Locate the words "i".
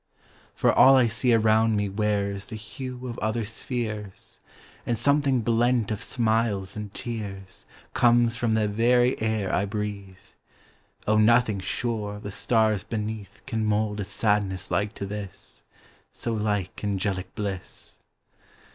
0.95-1.05, 9.53-9.65